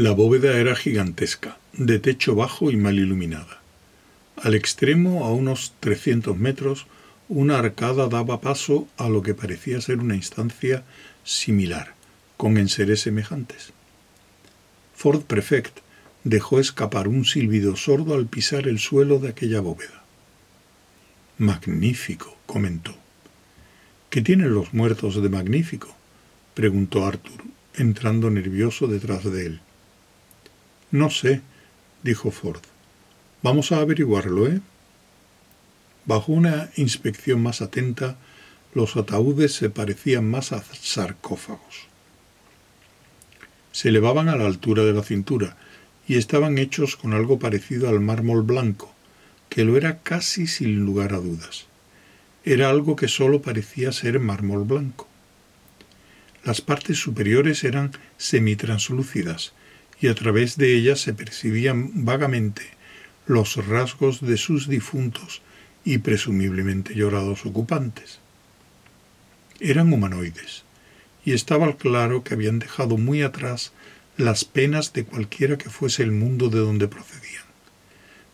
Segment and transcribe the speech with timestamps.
[0.00, 3.60] La bóveda era gigantesca, de techo bajo y mal iluminada.
[4.34, 6.86] Al extremo, a unos 300 metros,
[7.28, 10.84] una arcada daba paso a lo que parecía ser una instancia
[11.22, 11.92] similar,
[12.38, 13.74] con enseres semejantes.
[14.94, 15.80] Ford Prefect
[16.24, 20.02] dejó escapar un silbido sordo al pisar el suelo de aquella bóveda.
[21.36, 22.94] Magnífico, comentó.
[24.08, 25.94] ¿Qué tienen los muertos de magnífico?
[26.54, 29.60] preguntó Arthur, entrando nervioso detrás de él.
[30.90, 31.40] No sé,
[32.02, 32.60] dijo Ford.
[33.42, 34.60] Vamos a averiguarlo, ¿eh?
[36.04, 38.16] Bajo una inspección más atenta,
[38.74, 41.86] los ataúdes se parecían más a sarcófagos.
[43.72, 45.56] Se elevaban a la altura de la cintura
[46.08, 48.92] y estaban hechos con algo parecido al mármol blanco,
[49.48, 51.66] que lo era casi sin lugar a dudas.
[52.44, 55.06] Era algo que sólo parecía ser mármol blanco.
[56.42, 59.52] Las partes superiores eran semitranslúcidas
[60.00, 62.62] y a través de ellas se percibían vagamente
[63.26, 65.42] los rasgos de sus difuntos
[65.84, 68.18] y presumiblemente llorados ocupantes.
[69.60, 70.64] Eran humanoides,
[71.24, 73.72] y estaba claro que habían dejado muy atrás
[74.16, 77.44] las penas de cualquiera que fuese el mundo de donde procedían.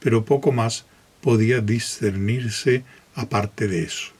[0.00, 0.84] Pero poco más
[1.20, 4.10] podía discernirse aparte de eso.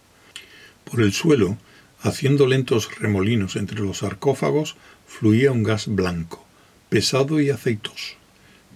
[0.84, 1.58] Por el suelo,
[2.00, 6.46] haciendo lentos remolinos entre los sarcófagos, fluía un gas blanco,
[6.92, 8.16] pesado y aceitoso,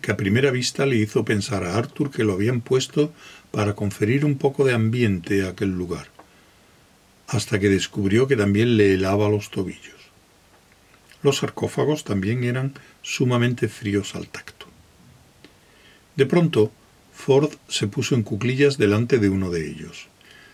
[0.01, 3.13] que a primera vista le hizo pensar a Arthur que lo habían puesto
[3.51, 6.09] para conferir un poco de ambiente a aquel lugar,
[7.27, 10.01] hasta que descubrió que también le helaba los tobillos.
[11.23, 14.65] Los sarcófagos también eran sumamente fríos al tacto.
[16.17, 16.73] De pronto,
[17.13, 20.09] Ford se puso en cuclillas delante de uno de ellos.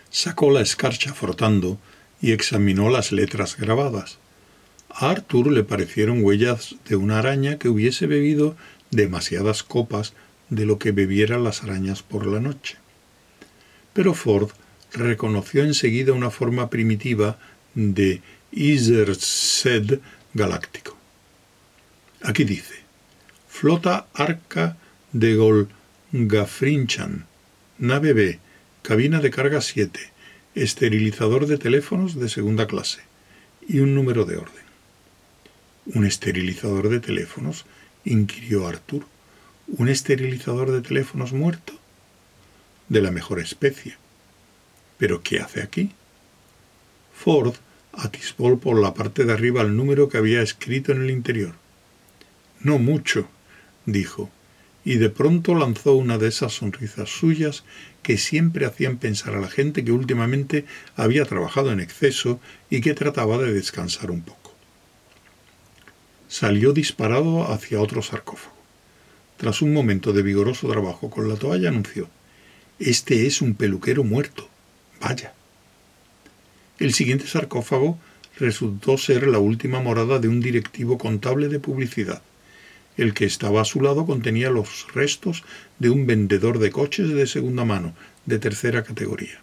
[0.09, 1.79] Sacó la escarcha frotando
[2.21, 4.17] y examinó las letras grabadas.
[4.95, 8.55] A Arthur le parecieron huellas de una araña que hubiese bebido
[8.91, 10.13] demasiadas copas
[10.49, 12.77] de lo que bebieran las arañas por la noche.
[13.93, 14.51] Pero Ford
[14.93, 17.39] reconoció enseguida una forma primitiva
[17.73, 18.21] de
[18.51, 19.99] Isersed
[20.35, 20.95] galáctico.
[22.21, 22.75] Aquí dice,
[23.49, 24.77] flota arca
[25.11, 27.25] de Golgafrinchan,
[27.79, 28.39] nave B,
[28.83, 29.99] cabina de carga 7,
[30.53, 33.01] esterilizador de teléfonos de segunda clase
[33.67, 34.62] y un número de orden.
[35.85, 37.65] ¿Un esterilizador de teléfonos?
[38.05, 39.05] inquirió Arthur.
[39.67, 41.73] ¿Un esterilizador de teléfonos muerto?
[42.87, 43.97] De la mejor especie.
[44.97, 45.91] ¿Pero qué hace aquí?
[47.13, 47.55] Ford
[47.91, 51.53] atisbó por la parte de arriba el número que había escrito en el interior.
[52.61, 53.27] No mucho,
[53.85, 54.29] dijo,
[54.85, 57.65] y de pronto lanzó una de esas sonrisas suyas
[58.03, 60.63] que siempre hacían pensar a la gente que últimamente
[60.95, 62.39] había trabajado en exceso
[62.69, 64.42] y que trataba de descansar un poco
[66.33, 68.55] salió disparado hacia otro sarcófago.
[69.37, 72.09] Tras un momento de vigoroso trabajo con la toalla anunció,
[72.79, 74.49] Este es un peluquero muerto.
[74.99, 75.35] Vaya.
[76.79, 77.99] El siguiente sarcófago
[78.39, 82.23] resultó ser la última morada de un directivo contable de publicidad.
[82.97, 85.43] El que estaba a su lado contenía los restos
[85.77, 87.93] de un vendedor de coches de segunda mano,
[88.25, 89.39] de tercera categoría.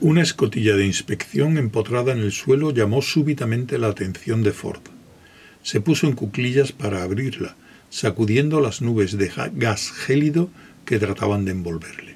[0.00, 4.95] Una escotilla de inspección empotrada en el suelo llamó súbitamente la atención de Ford
[5.66, 7.56] se puso en cuclillas para abrirla,
[7.90, 10.48] sacudiendo las nubes de gas gélido
[10.84, 12.14] que trataban de envolverle.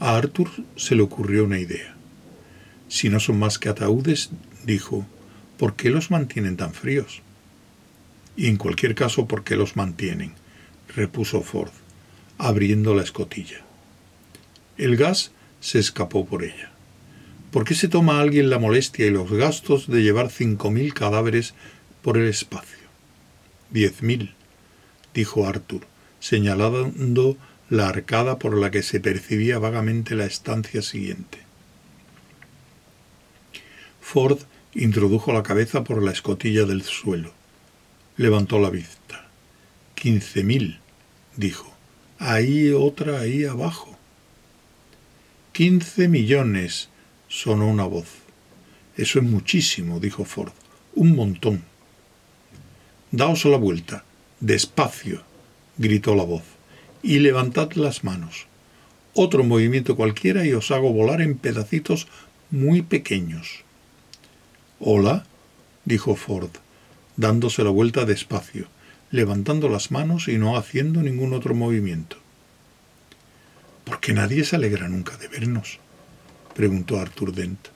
[0.00, 1.94] A Arthur se le ocurrió una idea.
[2.88, 4.30] Si no son más que ataúdes,
[4.64, 5.06] dijo,
[5.58, 7.20] ¿por qué los mantienen tan fríos?
[8.34, 10.32] Y en cualquier caso, ¿por qué los mantienen?
[10.96, 11.72] repuso Ford,
[12.38, 13.60] abriendo la escotilla.
[14.78, 16.70] El gas se escapó por ella.
[17.50, 20.94] ¿Por qué se toma a alguien la molestia y los gastos de llevar cinco mil
[20.94, 21.52] cadáveres
[22.02, 22.88] por el espacio.
[23.70, 24.34] Diez mil,
[25.14, 25.86] dijo Arthur,
[26.20, 27.36] señalando
[27.70, 31.38] la arcada por la que se percibía vagamente la estancia siguiente.
[34.00, 34.38] Ford
[34.74, 37.32] introdujo la cabeza por la escotilla del suelo.
[38.16, 39.28] Levantó la vista.
[39.94, 40.78] Quince mil,
[41.36, 41.74] dijo.
[42.18, 43.96] Ahí otra ahí abajo.
[45.52, 46.88] Quince millones,
[47.28, 48.08] sonó una voz.
[48.96, 50.52] Eso es muchísimo, dijo Ford.
[50.94, 51.64] Un montón.
[53.10, 54.04] Daos la vuelta,
[54.40, 55.22] despacio,
[55.78, 56.42] gritó la voz,
[57.02, 58.46] y levantad las manos.
[59.14, 62.06] Otro movimiento cualquiera y os hago volar en pedacitos
[62.50, 63.64] muy pequeños.
[64.78, 65.24] Hola,
[65.86, 66.50] dijo Ford,
[67.16, 68.68] dándose la vuelta despacio,
[69.10, 72.18] levantando las manos y no haciendo ningún otro movimiento.
[73.84, 75.78] ¿Por qué nadie se alegra nunca de vernos?
[76.54, 77.68] preguntó Arthur Dent.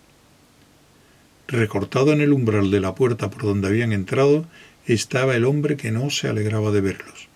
[1.48, 4.46] Recortado en el umbral de la puerta por donde habían entrado,
[4.86, 7.28] estaba el hombre que no se alegraba de verlos.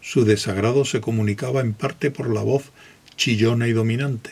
[0.00, 2.72] Su desagrado se comunicaba en parte por la voz
[3.16, 4.30] chillona y dominante,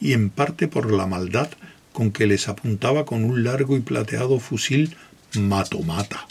[0.00, 1.50] y en parte por la maldad
[1.92, 4.96] con que les apuntaba con un largo y plateado fusil
[5.38, 6.26] matomata.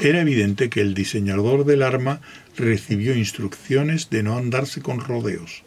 [0.00, 2.20] Era evidente que el diseñador del arma
[2.56, 5.62] recibió instrucciones de no andarse con rodeos.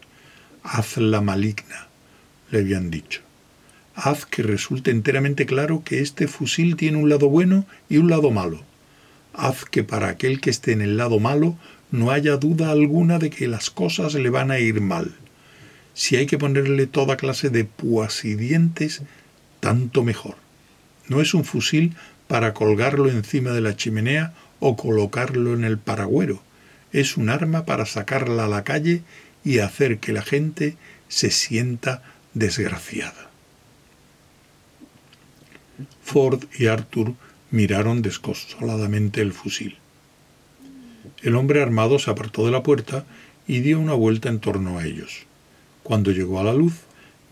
[0.62, 1.88] Hazla maligna,
[2.50, 3.22] le habían dicho.
[3.98, 8.30] Haz que resulte enteramente claro que este fusil tiene un lado bueno y un lado
[8.30, 8.60] malo.
[9.32, 11.56] Haz que para aquel que esté en el lado malo
[11.90, 15.14] no haya duda alguna de que las cosas le van a ir mal.
[15.94, 19.00] Si hay que ponerle toda clase de púas y dientes,
[19.60, 20.34] tanto mejor.
[21.08, 21.96] No es un fusil
[22.28, 26.42] para colgarlo encima de la chimenea o colocarlo en el paragüero.
[26.92, 29.02] Es un arma para sacarla a la calle
[29.42, 30.76] y hacer que la gente
[31.08, 32.02] se sienta
[32.34, 33.30] desgraciada.
[36.06, 37.14] Ford y Arthur
[37.50, 39.76] miraron desconsoladamente el fusil.
[41.20, 43.04] El hombre armado se apartó de la puerta
[43.48, 45.26] y dio una vuelta en torno a ellos.
[45.82, 46.74] Cuando llegó a la luz,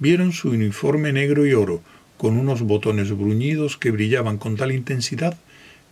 [0.00, 1.82] vieron su uniforme negro y oro,
[2.17, 5.38] con unos botones bruñidos que brillaban con tal intensidad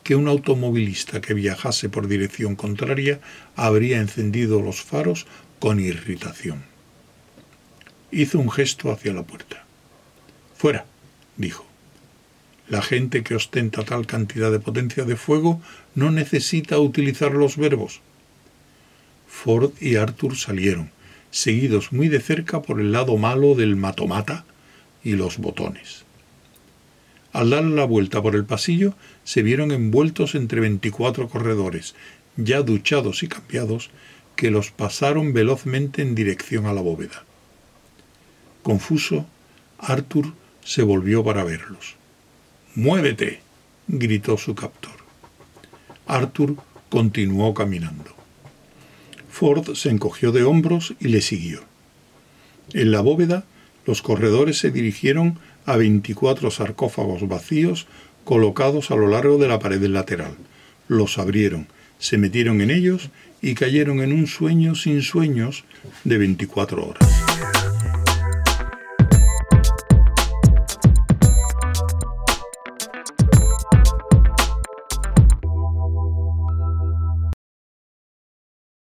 [0.02, 3.20] que un automovilista que viajase por dirección contraria
[3.54, 5.26] habría encendido los faros
[5.60, 6.64] con irritación.
[8.10, 9.64] Hizo un gesto hacia la puerta.
[10.56, 10.84] Fuera,
[11.36, 11.71] dijo.
[12.68, 15.60] La gente que ostenta tal cantidad de potencia de fuego
[15.94, 18.00] no necesita utilizar los verbos.
[19.26, 20.90] Ford y Arthur salieron,
[21.30, 24.44] seguidos muy de cerca por el lado malo del matomata
[25.02, 26.04] y los botones.
[27.32, 28.94] Al dar la vuelta por el pasillo,
[29.24, 31.94] se vieron envueltos entre veinticuatro corredores,
[32.36, 33.90] ya duchados y cambiados,
[34.36, 37.24] que los pasaron velozmente en dirección a la bóveda.
[38.62, 39.26] Confuso,
[39.78, 40.32] Arthur
[40.62, 41.96] se volvió para verlos.
[42.74, 43.40] ¡Muévete!
[43.86, 44.92] gritó su captor.
[46.06, 46.56] Arthur
[46.88, 48.14] continuó caminando.
[49.30, 51.60] Ford se encogió de hombros y le siguió.
[52.72, 53.44] En la bóveda,
[53.84, 57.86] los corredores se dirigieron a 24 sarcófagos vacíos
[58.24, 60.34] colocados a lo largo de la pared lateral.
[60.88, 61.66] Los abrieron,
[61.98, 63.10] se metieron en ellos
[63.42, 65.64] y cayeron en un sueño sin sueños
[66.04, 67.08] de 24 horas.